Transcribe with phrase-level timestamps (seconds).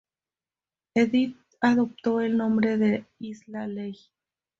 [0.95, 4.09] Edith adoptó el nombre de Isla Leigh.